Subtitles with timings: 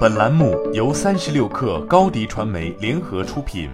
[0.00, 3.70] 本栏目由三十六氪高低传媒联合出品。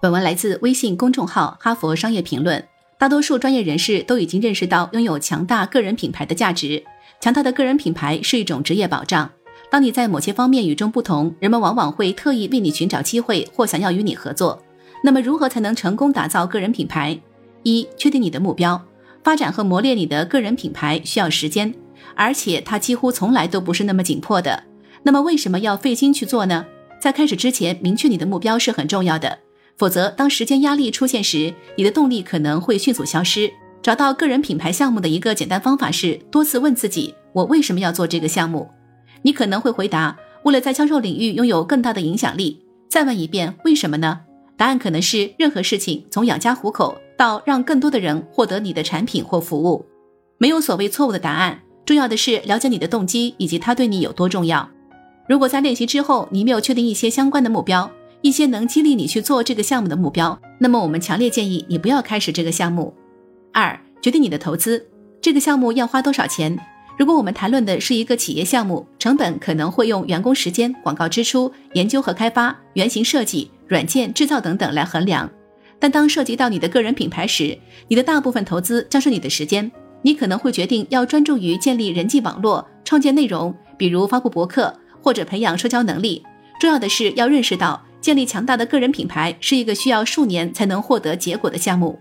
[0.00, 2.60] 本文来自微信公众号《哈佛商业评论》。
[2.98, 6.82] 大多数专业人士都已经认识到拥有强大个人品牌的价值。
[7.20, 9.30] 强大的个人品牌是一种职业保障。
[9.70, 14.62] 当你在某些方面与众不同，人们往往会特意为你寻找机会或想要与你合作。
[15.04, 17.20] 那么，如何才能成功打造个人品牌？
[17.62, 18.80] 一、确定你的目标。
[19.22, 21.74] 发展和磨练你的个人品牌需要时间，
[22.14, 24.64] 而且它几乎从来都不是那么紧迫的。
[25.02, 26.66] 那么为什么要费心去做呢？
[27.00, 29.38] 在开始之前，明确你的目标是很重要的。
[29.76, 33.50] 否则，当时间压力出现时，你的动力可能会迅速消失。
[33.82, 38.68] 找到个人品牌项目的一个简单方法是多次问自己：我为什么要做这个项目？
[39.22, 42.62] 你可能会回答：为了在销售领域拥有更大的影响力。
[42.90, 44.20] 再问一遍：为什么呢？
[44.58, 46.98] 答案可能是任何事情，从养家糊口。
[47.16, 49.84] 到让更多的人获得你的产品或服务，
[50.38, 51.60] 没有所谓错误的答案。
[51.90, 54.70] 重要的是了解你的动机以及它对你有多重要。
[55.28, 62.94] 如果在练习之后你没有确定一些相关的目标，一些能激励你去做这个项目的目标，那么我们强烈建议你不要开始这个项目。
[63.52, 64.86] 二、决定你的投资，
[65.20, 66.56] 这个项目要花多少钱？
[66.96, 75.28] 如果我们谈论的是一个企业项目，成本可能会用员工时间、广告支出、研究和开发、原型设计、软件制造等等来衡量。
[75.80, 79.68] 但当涉及到你的个人品牌时，你的大部分投资将是你的时间。
[80.02, 86.22] 你可能会决定要专注于建立人际网络、创建内容，比如发布博客或者培养社交能力。
[86.60, 91.98] 重要的是要认识到，建立强大的个人品牌是一个需要数年才能获得结果的项目。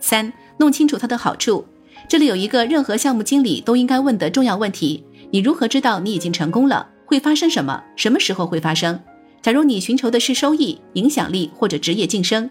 [0.00, 1.64] 三、弄清楚它的好处。
[2.08, 6.88] 这里有一个任何项目经理都应该问的重要问题：你如何知道你已经成功了？
[7.04, 7.82] 会发生什么？
[7.96, 9.00] 什么时候会发生？
[9.42, 12.48] 假如你寻求的是收益、影响力或者职业晋升。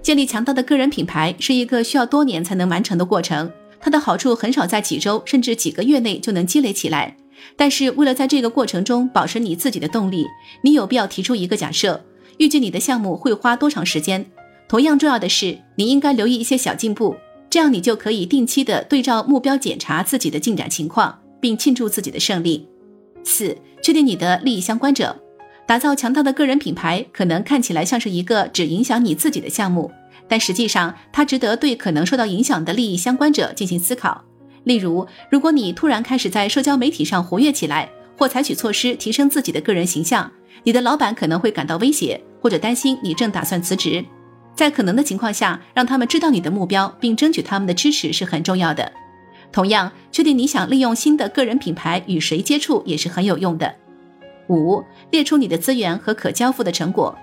[0.00, 3.50] 建立强大的个人品牌是一个需要多年才能完成的过程，
[3.84, 7.14] 它的好处很少在几周甚至几个月内就能积累起来。
[7.54, 10.24] 但是，为了在这个过程中保持你自己的动力，
[10.62, 12.02] 你有必要提出一个假设：
[12.38, 14.24] 预计你的项目会花多长时间？
[14.66, 17.14] 同样重要的是，你应该留意一些小进步，
[17.50, 22.66] 这样你就可以定期的对照目标检查自己的进展情况，并庆祝自己的胜利。
[23.22, 25.14] 四、确定你的利益相关者。
[25.66, 29.90] 打造强大的个人品牌，可能看起来像是一个只影响你自己的项目，
[30.28, 34.24] 但实际上它值得对可能受到影响的利益相关者进行思考。
[34.64, 40.30] 例如，如果你突然开始在社交媒体上活跃起来，或采取措施提升自己的个人形象，
[40.62, 44.04] 你的老板可能会感到威胁，或者担心你正打算辞职。
[44.54, 48.90] 在可能的情况下，让他们知道你的目标，并争取他们的支持是很重要的。
[49.52, 53.74] 同样，确定你想利用新的个人品牌与谁接触也是很有用的。
[54.48, 57.16] 五，列出你的资源和可交付的成果。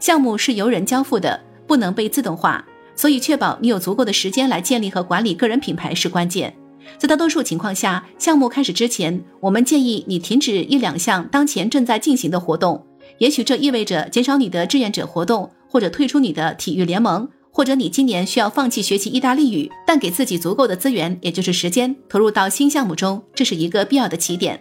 [0.00, 2.64] 项目是由人交付的，不能被自动化，
[2.96, 6.52] 所以确保你有足够的时间来建立和管理个人品牌是关键。
[6.96, 12.84] 在大多数情况下，项目开始之前，我们建议你停止一两项当前正在进行的活动。
[13.18, 24.60] 也许这意味着减少你的志愿者活动，或者退出你的体育联盟，或者你今年需要放弃学习意大利语，但给自己足够的资源，也就是时间，投入到新项目中，这是一个必要的起点。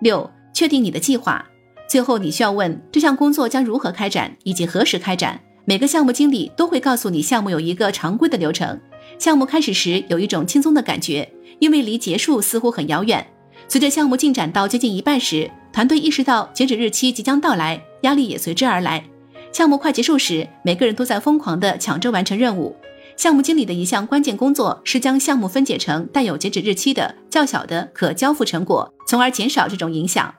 [0.00, 0.28] 六。
[0.54, 1.42] 确定你的计划，
[1.88, 5.40] 最后你需要问这项工作将如何开展以及何时开展。
[5.64, 8.80] 每个项目经理都会告诉你，项目有一个常规的流程。
[9.16, 13.24] 项目开始时有一种轻松的感觉，因为离结束似乎很遥远。
[13.68, 19.04] 随着项目进展到接近一半时，团队意识到截止日期即将到来，压力也随之而来。
[19.52, 22.74] 项目快结束时，每个人都在疯狂地抢着完成任务。
[23.16, 30.34] 项目经理的一项关键工作是将项目分解成带有截止日期的较小的可交付成果，从而减少这种影响。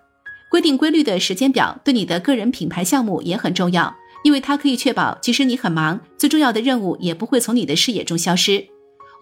[0.52, 8.66] 规定规律的时间表对你的个人品牌项目也很重要，因为它可以确保即使你很忙，最重要的任务也不会从你的视野中消失。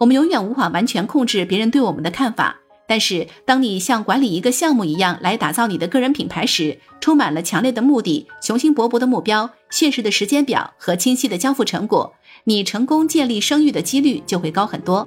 [0.00, 2.56] 我们永远无法完全控制别人对我们的看法，
[2.88, 12.12] 但是当你像管理一个项目一样来打造你的个人品牌时，充满了强烈的目的、雄心勃勃的目标、现实的时间表和清晰的交付成果，
[12.44, 15.06] 你成功建立声誉的几率就会高很多。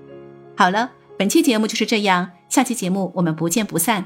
[0.55, 4.05] 好了，本期节目就是这样，下期节目我们不见不散。